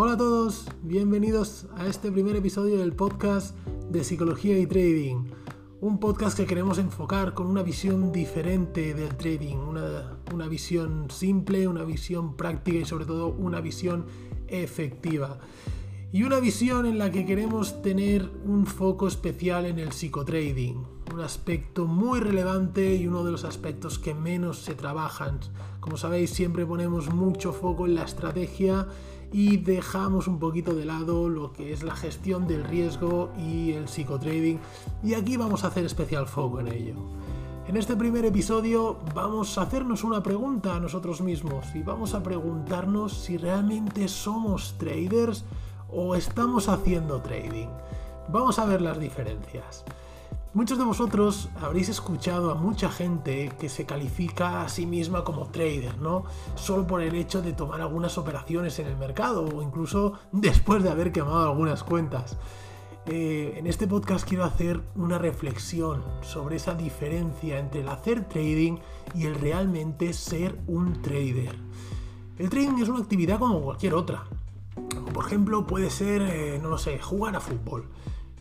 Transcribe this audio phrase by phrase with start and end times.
[0.00, 3.56] Hola a todos, bienvenidos a este primer episodio del podcast
[3.90, 5.24] de Psicología y Trading.
[5.80, 11.66] Un podcast que queremos enfocar con una visión diferente del trading, una, una visión simple,
[11.66, 14.06] una visión práctica y sobre todo una visión
[14.46, 15.40] efectiva.
[16.12, 21.20] Y una visión en la que queremos tener un foco especial en el psicotrading, un
[21.20, 25.40] aspecto muy relevante y uno de los aspectos que menos se trabajan.
[25.80, 28.86] Como sabéis, siempre ponemos mucho foco en la estrategia
[29.32, 33.88] y dejamos un poquito de lado lo que es la gestión del riesgo y el
[33.88, 34.58] psicotrading.
[35.02, 36.94] Y aquí vamos a hacer especial foco en ello.
[37.68, 42.22] En este primer episodio vamos a hacernos una pregunta a nosotros mismos y vamos a
[42.22, 45.44] preguntarnos si realmente somos traders
[45.90, 47.68] o estamos haciendo trading.
[48.30, 49.84] Vamos a ver las diferencias.
[50.58, 55.46] Muchos de vosotros habréis escuchado a mucha gente que se califica a sí misma como
[55.46, 56.24] trader, ¿no?
[56.56, 60.90] Solo por el hecho de tomar algunas operaciones en el mercado o incluso después de
[60.90, 62.36] haber quemado algunas cuentas.
[63.06, 68.78] Eh, en este podcast quiero hacer una reflexión sobre esa diferencia entre el hacer trading
[69.14, 71.54] y el realmente ser un trader.
[72.36, 74.24] El trading es una actividad como cualquier otra.
[75.14, 77.88] Por ejemplo, puede ser, eh, no lo sé, jugar a fútbol.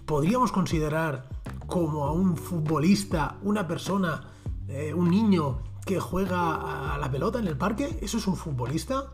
[0.08, 1.37] ¿Podríamos considerar
[1.68, 4.24] como a un futbolista, una persona,
[4.68, 8.00] eh, un niño que juega a la pelota en el parque?
[8.02, 9.14] ¿Eso es un futbolista?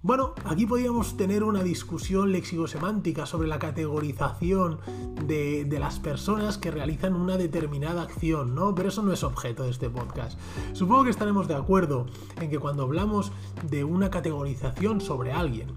[0.00, 4.78] Bueno, aquí podríamos tener una discusión lexicosemántica sobre la categorización
[5.26, 8.76] de, de, las personas que realizan una determinada acción, ¿no?
[8.76, 10.38] Pero eso no es objeto de este podcast.
[10.72, 12.06] Supongo que estaremos de acuerdo
[12.40, 13.32] en que cuando hablamos
[13.68, 15.68] de una categorización sobre alguien,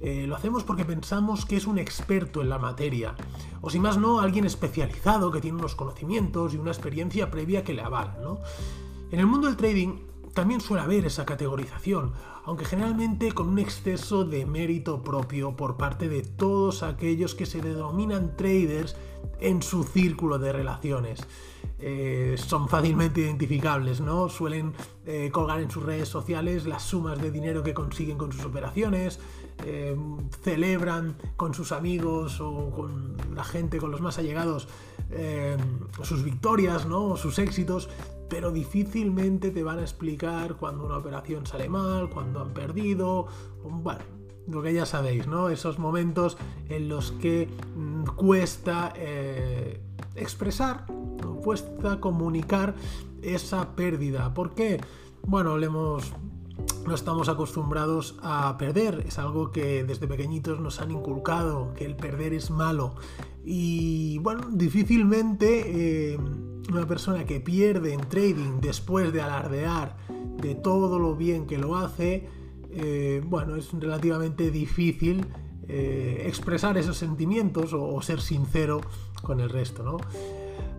[0.00, 3.14] eh, lo hacemos porque pensamos que es un experto en la materia,
[3.60, 7.74] o si más no, alguien especializado que tiene unos conocimientos y una experiencia previa que
[7.74, 8.40] le avalan, ¿no?
[9.10, 9.98] En el mundo del trading
[10.32, 12.12] también suele haber esa categorización,
[12.44, 17.60] aunque generalmente con un exceso de mérito propio por parte de todos aquellos que se
[17.60, 18.96] denominan traders
[19.40, 21.26] en su círculo de relaciones.
[21.82, 24.28] Eh, son fácilmente identificables, ¿no?
[24.28, 24.74] Suelen
[25.06, 29.18] eh, colgar en sus redes sociales las sumas de dinero que consiguen con sus operaciones,
[29.64, 29.96] eh,
[30.42, 34.68] celebran con sus amigos o con la gente, con los más allegados,
[36.02, 37.16] sus victorias, ¿no?
[37.16, 37.88] sus éxitos,
[38.28, 43.26] pero difícilmente te van a explicar cuando una operación sale mal, cuando han perdido,
[43.64, 44.04] bueno,
[44.46, 45.48] lo que ya sabéis, ¿no?
[45.48, 48.92] Esos momentos en los que mm, cuesta
[50.14, 50.86] expresar,
[51.40, 52.74] cuesta comunicar
[53.22, 54.34] esa pérdida.
[54.34, 54.80] ¿Por qué?
[55.22, 61.84] Bueno, no estamos acostumbrados a perder, es algo que desde pequeñitos nos han inculcado, que
[61.84, 62.94] el perder es malo.
[63.44, 66.18] Y bueno, difícilmente eh,
[66.70, 69.96] una persona que pierde en trading después de alardear
[70.40, 72.28] de todo lo bien que lo hace,
[72.70, 75.26] eh, bueno, es relativamente difícil
[75.68, 78.80] eh, expresar esos sentimientos o, ser sincero
[79.22, 79.98] con el resto, ¿no?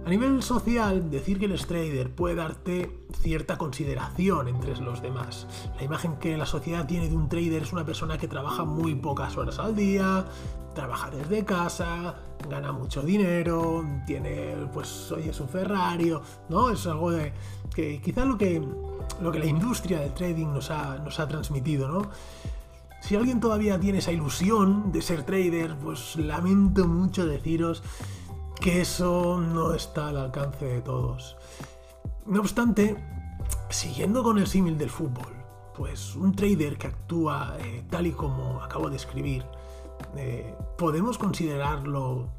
[0.04, 5.48] A nivel social, decir que eres trader puede darte cierta consideración entre los demás.
[5.78, 8.96] La imagen que la sociedad tiene de un trader es una persona que trabaja muy
[8.96, 10.26] pocas horas al día,
[10.74, 12.16] trabaja desde casa,
[12.50, 16.14] gana mucho dinero, tiene, pues, oye, su Ferrari,
[16.50, 16.72] ¿no?
[16.72, 17.32] Es algo de
[17.74, 18.60] que quizás lo que,
[19.22, 22.10] lo que la industria del trading nos ha, nos ha transmitido, ¿no?
[23.02, 27.84] Si alguien todavía tiene esa ilusión de ser trader, pues lamento mucho deciros
[28.62, 31.36] que eso no está al alcance de todos.
[32.28, 32.96] No obstante,
[33.72, 35.34] siguiendo con el símil del fútbol,
[35.76, 39.44] pues un trader que actúa eh, tal y como acabo de escribir,
[40.16, 42.30] eh, podemos considerarlo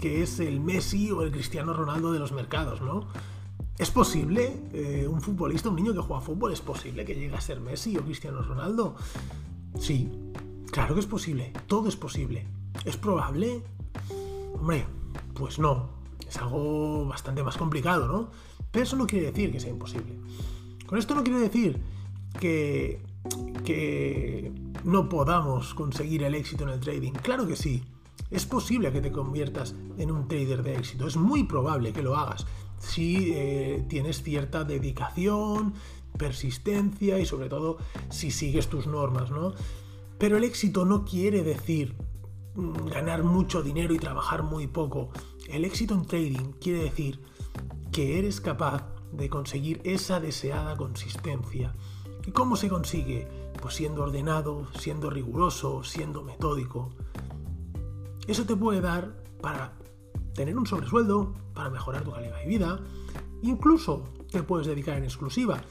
[0.00, 3.08] que es el Messi o el Cristiano Ronaldo de los mercados, ¿no?
[3.76, 7.40] ¿Es posible eh, un futbolista, un niño que juega fútbol, es posible que llegue a
[7.42, 8.96] ser Messi o Cristiano Ronaldo?
[9.78, 10.10] Sí,
[10.70, 12.46] claro que es posible, todo es posible.
[12.86, 13.62] ¿Es probable?
[14.54, 14.86] Hombre,
[15.36, 15.88] pues no,
[16.28, 18.30] es algo bastante más complicado, ¿no?
[18.70, 20.14] Pero eso no quiere decir que sea imposible.
[20.86, 21.80] Con esto no quiero decir
[22.40, 23.00] que,
[23.64, 24.52] que
[24.84, 27.12] no podamos conseguir el éxito en el trading.
[27.12, 27.84] Claro que sí.
[28.30, 31.06] Es posible que te conviertas en un trader de éxito.
[31.06, 32.46] Es muy probable que lo hagas
[32.78, 35.74] si eh, tienes cierta dedicación,
[36.18, 37.78] persistencia y sobre todo
[38.10, 39.54] si sigues tus normas, ¿no?
[40.18, 41.94] Pero el éxito no quiere decir
[42.56, 45.10] Mm, ganar mucho dinero y trabajar muy poco.
[45.48, 47.20] El éxito en trading quiere decir
[47.92, 51.74] que eres capaz de conseguir esa deseada consistencia.
[52.26, 53.28] ¿Y cómo se consigue?
[53.60, 56.90] Pues siendo ordenado, siendo riguroso, siendo metódico.
[58.26, 59.72] Eso te puede dar para
[60.34, 62.80] tener un sobresueldo, para mejorar tu calidad de vida.
[63.42, 65.62] Incluso te puedes dedicar en exclusiva.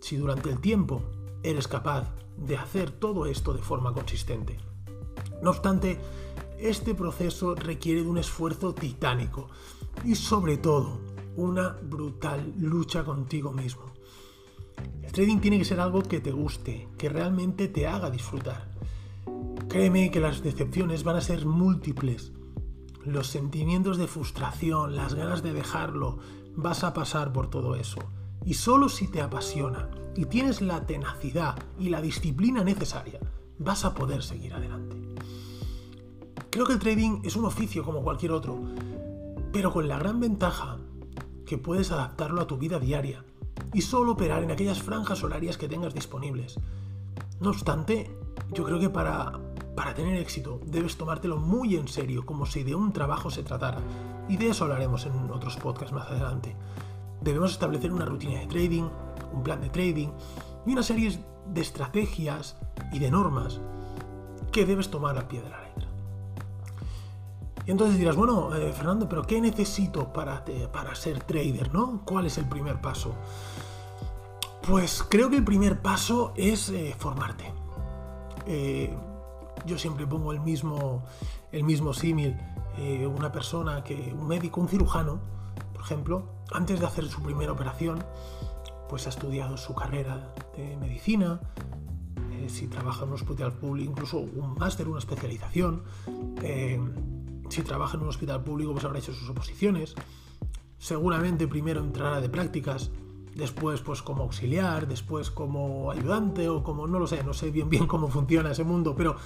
[0.00, 1.02] Si durante el tiempo
[1.42, 4.58] eres capaz de hacer todo esto de forma consistente.
[5.42, 5.98] No obstante,
[6.60, 9.48] este proceso requiere de un esfuerzo titánico
[10.04, 11.00] y sobre todo
[11.36, 13.84] una brutal lucha contigo mismo.
[15.02, 18.68] El trading tiene que ser algo que te guste, que realmente te haga disfrutar.
[19.68, 22.32] Créeme que las decepciones van a ser múltiples.
[23.04, 26.18] Los sentimientos de frustración, las ganas de dejarlo,
[26.56, 28.00] vas a pasar por todo eso.
[28.44, 33.20] Y solo si te apasiona y tienes la tenacidad y la disciplina necesaria,
[33.58, 34.77] vas a poder seguir adelante.
[36.58, 38.58] Creo que el trading es un oficio como cualquier otro,
[39.52, 40.78] pero con la gran ventaja
[41.46, 43.24] que puedes adaptarlo a tu vida diaria
[43.72, 46.58] y solo operar en aquellas franjas horarias que tengas disponibles.
[47.38, 48.10] No obstante,
[48.52, 49.38] yo creo que para,
[49.76, 53.78] para tener éxito debes tomártelo muy en serio, como si de un trabajo se tratara.
[54.28, 56.56] Y de eso hablaremos en otros podcasts más adelante.
[57.20, 58.88] Debemos establecer una rutina de trading,
[59.32, 60.08] un plan de trading
[60.66, 61.16] y una serie
[61.54, 62.56] de estrategias
[62.92, 63.60] y de normas
[64.50, 65.67] que debes tomar al pie de la letra.
[67.68, 70.42] Y entonces dirás, bueno, eh, Fernando, pero ¿qué necesito para,
[70.72, 71.70] para ser trader?
[71.74, 72.00] ¿no?
[72.02, 73.14] ¿Cuál es el primer paso?
[74.66, 77.52] Pues creo que el primer paso es eh, formarte.
[78.46, 78.90] Eh,
[79.66, 81.04] yo siempre pongo el mismo,
[81.52, 82.38] el mismo símil.
[83.14, 85.20] una persona que, un médico, un cirujano,
[85.74, 88.02] por ejemplo, antes de hacer su primera operación,
[88.88, 91.38] pues ha estudiado su carrera de medicina,
[92.46, 95.82] si trabaja en un hospital público, incluso un máster, una especialización.
[97.48, 99.94] Si trabaja en un hospital público, pues habrá hecho sus oposiciones.
[100.78, 102.90] Seguramente primero entrará de prácticas,
[103.34, 107.68] después pues como auxiliar, después como ayudante o como no lo sé, no sé bien
[107.68, 109.16] bien cómo funciona ese mundo, pero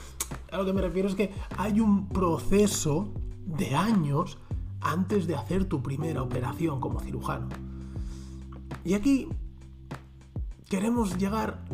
[0.51, 3.13] a lo que me refiero es que hay un proceso
[3.47, 4.39] de años
[4.81, 7.49] antes de hacer tu primera operación como cirujano.
[8.85, 9.29] Y aquí
[10.69, 11.65] queremos llegar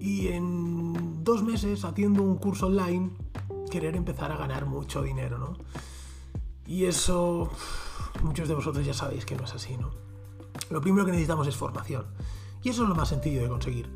[0.00, 3.10] y en dos meses haciendo un curso online
[3.70, 5.56] querer empezar a ganar mucho dinero, ¿no?
[6.66, 7.50] Y eso,
[8.22, 9.90] muchos de vosotros ya sabéis que no es así, ¿no?
[10.70, 12.06] Lo primero que necesitamos es formación.
[12.62, 13.88] Y eso es lo más sencillo de conseguir.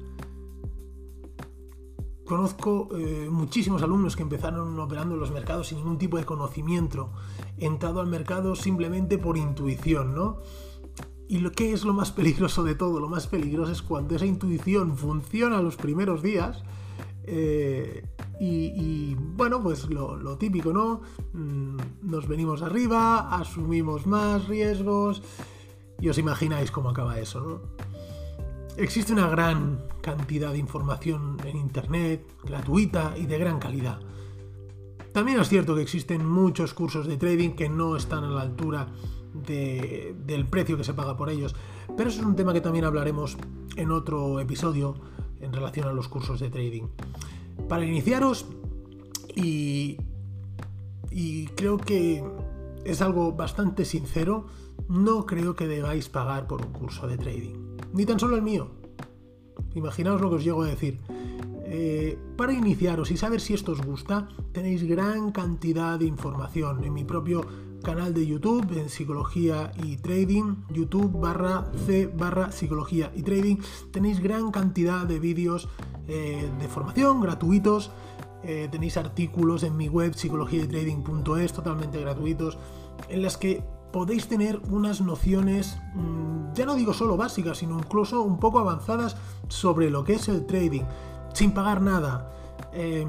[2.25, 7.11] Conozco eh, muchísimos alumnos que empezaron operando en los mercados sin ningún tipo de conocimiento,
[7.59, 10.39] entrado al mercado simplemente por intuición, ¿no?
[11.27, 14.27] Y lo que es lo más peligroso de todo, lo más peligroso es cuando esa
[14.27, 16.63] intuición funciona los primeros días
[17.25, 18.05] eh,
[18.43, 21.03] y, bueno, pues lo, típico, ¿no?
[21.35, 25.23] Mm, nos venimos arriba, asumimos más riesgos
[26.01, 27.61] y os imagináis cómo acaba eso, ¿no?
[28.79, 34.01] Existe una gran cantidad de información en Internet, gratuita y de gran calidad.
[35.13, 38.89] También es cierto que existen muchos cursos de trading que no están a la altura
[39.35, 41.55] del precio que se paga por ellos,
[41.95, 43.37] pero eso es un tema que también hablaremos
[43.77, 44.95] en otro episodio
[45.41, 46.87] en relación a los cursos de trading
[47.69, 48.47] para iniciaros
[49.35, 49.97] y,
[51.57, 52.23] creo que
[52.85, 54.47] es algo bastante sincero,
[54.89, 58.71] no creo que debáis pagar por un curso de trading, ni tan solo el mío.
[59.75, 60.99] Imaginaos lo que os llego a decir.
[61.73, 66.93] Eh, para iniciaros y saber si esto os gusta, tenéis gran cantidad de información en
[66.93, 67.47] mi propio
[67.81, 73.57] canal de YouTube, en Psicología y Trading, YouTube barra C barra Psicología y Trading.
[73.91, 75.69] Tenéis gran cantidad de vídeos
[76.09, 77.91] eh, de formación gratuitos.
[78.43, 82.59] Eh, tenéis artículos en mi web psicologiaytrading.es totalmente gratuitos
[83.09, 88.23] en las que podéis tener unas nociones, mm, ya no digo solo básicas, sino incluso
[88.23, 89.17] un poco avanzadas
[89.49, 90.83] sobre lo que es el trading,
[91.35, 92.33] sin pagar nada.
[92.73, 93.07] Eh,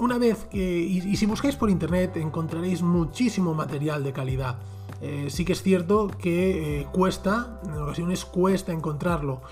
[0.00, 4.58] una vez que, y, si buscáis por internet encontraréis muchísimo material de calidad.
[5.28, 9.42] sí que es cierto que cuesta, en ocasiones cuesta encontrarlo,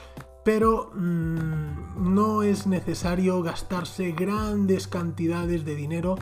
[0.48, 6.16] pero mm, no es necesario gastarse grandes cantidades de dinero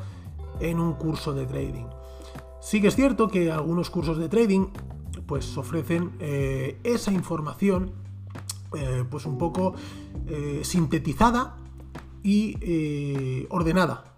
[0.60, 1.86] en un curso de trading.
[2.60, 4.66] Sí que es cierto que algunos cursos de trading
[5.26, 7.92] pues ofrecen eh, esa información
[8.76, 9.74] eh, pues un poco
[10.26, 11.56] eh, sintetizada
[12.24, 14.15] y ordenada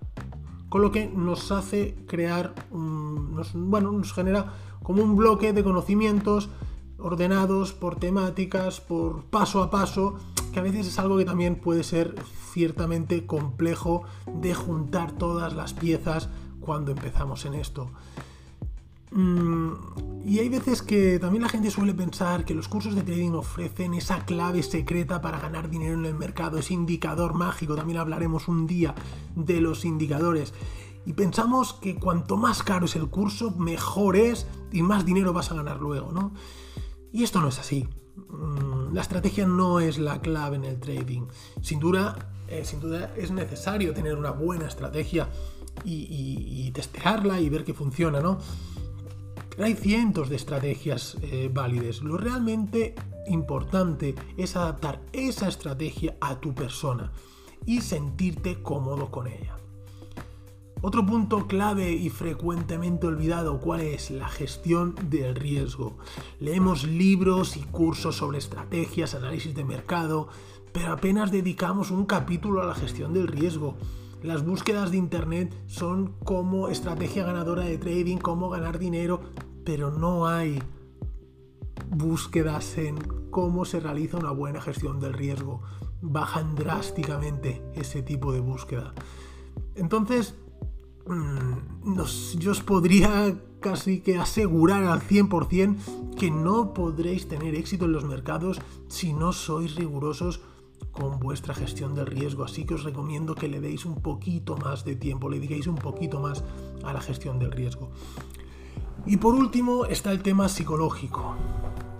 [0.68, 6.50] con lo que nos hace crear bueno nos genera como un bloque de conocimientos
[6.98, 10.16] ordenados por temáticas, por paso a paso,
[10.52, 12.14] que a veces es algo que también puede ser
[12.52, 16.28] ciertamente complejo de juntar todas las piezas
[16.60, 17.90] cuando empezamos en esto.
[19.10, 19.72] Mm,
[20.26, 23.94] y hay veces que también la gente suele pensar que los cursos de trading ofrecen
[23.94, 28.66] esa clave secreta para ganar dinero en el mercado, ese indicador mágico, también hablaremos un
[28.66, 28.94] día
[29.34, 30.52] de los indicadores.
[31.06, 35.50] Y pensamos que cuanto más caro es el curso, mejor es y más dinero vas
[35.50, 36.32] a ganar luego, ¿no?
[37.12, 37.88] Y esto no es así.
[38.28, 41.22] Mm, la estrategia no es la clave en el trading.
[41.62, 45.28] Sin duda, eh, sin duda es necesario tener una buena estrategia
[45.84, 48.38] y, testearla y ver que funciona, ¿no?
[49.60, 52.02] Hay cientos de estrategias eh, válidas.
[52.02, 52.94] Lo realmente
[53.26, 57.10] importante es adaptar esa estrategia a tu persona
[57.66, 59.56] y sentirte cómodo con ella.
[60.80, 64.12] Otro punto clave y frecuentemente olvidado, ¿cuál es?
[64.12, 65.98] La gestión del riesgo.
[66.38, 70.28] Leemos libros y cursos sobre estrategias, análisis de mercado,
[70.72, 73.76] pero apenas dedicamos un capítulo a la gestión del riesgo.
[74.22, 79.20] Las búsquedas de Internet son como estrategia ganadora de trading, cómo ganar dinero,
[79.64, 80.62] pero no hay
[81.90, 82.98] búsquedas en
[83.30, 85.62] cómo se realiza una buena gestión del riesgo.
[86.00, 88.92] Bajan drásticamente ese tipo de búsqueda.
[89.75, 90.34] Entonces,
[91.08, 91.96] Mm,
[92.37, 95.78] yo os podría casi que asegurar al 100%
[96.18, 100.40] que no podréis tener éxito en los mercados si no sois rigurosos
[100.98, 102.44] con vuestra gestión del riesgo.
[102.44, 105.76] Así que os recomiendo que le deis un poquito más de tiempo, le dediquéis un
[105.76, 106.42] poquito más
[106.84, 107.90] a la gestión del riesgo.
[109.06, 111.34] Y por último está el tema psicológico.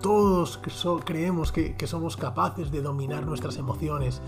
[0.01, 0.59] Todos
[1.05, 4.21] creemos que, somos capaces de dominar nuestras emociones,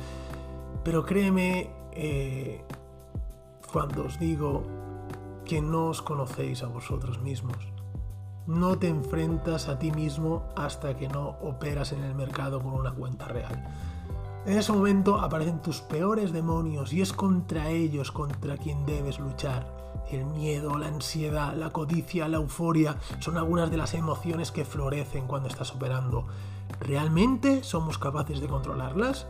[0.83, 2.63] pero créeme, eh,
[3.71, 4.63] cuando os digo
[5.45, 7.57] que no os conocéis a vosotros mismos.
[8.47, 12.91] No te enfrentas a ti mismo hasta que no operas en el mercado con una
[12.91, 13.90] cuenta real.
[14.43, 19.81] En ese momento aparecen tus peores demonios y es contra ellos contra quien debes luchar.
[20.09, 25.27] El miedo, la ansiedad, la codicia, la euforia son algunas de las emociones que florecen
[25.27, 26.25] cuando estás operando.
[26.79, 29.27] ¿Realmente somos capaces de controlarlas?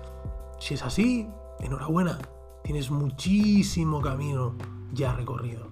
[0.60, 1.28] Si es así,
[1.60, 2.18] enhorabuena,
[2.64, 4.56] tienes muchísimo camino
[4.94, 5.72] ya recorrido.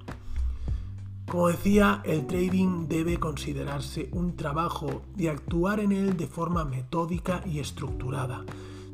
[1.30, 7.44] Como decía, el trading debe considerarse un trabajo y actuar en él de forma metódica
[7.46, 8.44] y estructurada.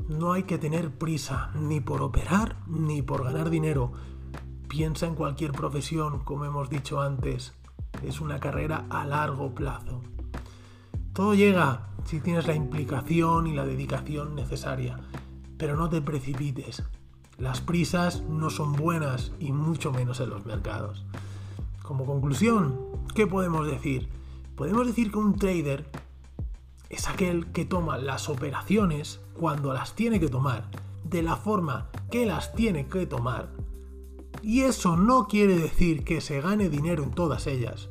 [0.09, 3.93] No hay que tener prisa ni por operar ni por ganar dinero.
[4.67, 7.53] Piensa en cualquier profesión, como hemos dicho antes.
[8.03, 10.01] Es una carrera a largo plazo.
[11.13, 14.99] Todo llega si tienes la implicación y la dedicación necesaria,
[15.57, 16.83] pero no te precipites.
[17.37, 21.05] Las prisas no son buenas y mucho menos en los mercados.
[21.85, 22.79] Como conclusión,
[23.13, 24.09] ¿qué podemos decir?
[24.55, 25.87] Podemos decir que un trader
[26.89, 30.71] es aquel que toma las operaciones cuando las tiene que tomar,
[31.03, 33.51] de la forma que las tiene que tomar.
[34.41, 37.89] Y eso no quiere decir que se gane dinero en todas ellas,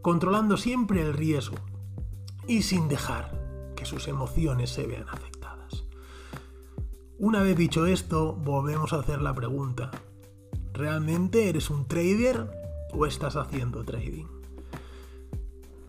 [0.00, 1.56] controlando siempre el riesgo
[2.48, 3.38] y sin dejar
[3.76, 5.84] que sus emociones se vean afectadas.
[7.18, 9.90] Una vez dicho esto, volvemos a hacer la pregunta.
[10.72, 12.63] ¿Realmente eres un trader
[12.96, 14.26] o estás haciendo trading?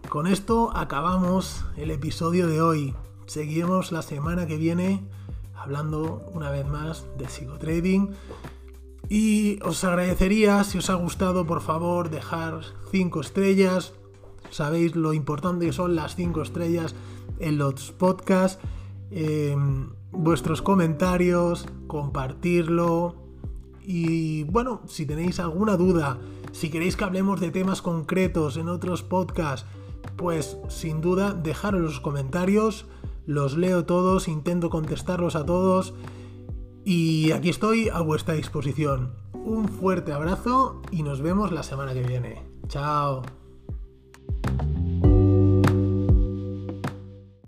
[0.09, 2.95] Con esto acabamos el episodio de hoy.
[3.25, 5.03] Seguimos la semana que viene
[5.55, 8.11] hablando una vez más de psicotrading.
[9.09, 13.93] Y os agradecería, si os ha gustado, por favor, dejar 5 estrellas.
[14.49, 16.95] Sabéis lo importante que son las 5 estrellas
[17.39, 18.59] en los podcasts.
[19.11, 23.15] Em, vuestros comentarios, compartirlo
[23.87, 26.17] y bueno, si tenéis alguna duda,
[26.55, 29.67] si queréis que hablemos de temas concretos en otros podcasts,
[30.15, 32.85] pues sin duda dejaros los comentarios,
[33.25, 35.93] los leo todos, intento contestarlos a todos
[36.85, 39.15] y aquí estoy a vuestra disposición.
[39.33, 42.41] Un fuerte abrazo y nos vemos la semana que viene.
[42.69, 43.23] Chao.